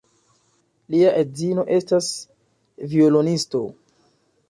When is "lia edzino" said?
0.93-1.67